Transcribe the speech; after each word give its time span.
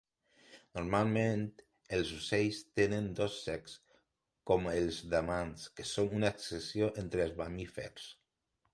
Normalment 0.77 1.43
els 1.97 2.13
ocells 2.15 2.63
tenen 2.81 3.11
dos 3.21 3.37
cecs, 3.43 3.77
com 4.53 4.67
els 4.75 5.01
damans, 5.15 5.71
que 5.79 5.89
són 5.93 6.21
una 6.23 6.35
excepció 6.37 6.93
entre 7.05 7.27
els 7.29 7.41
mamífers. 7.47 8.15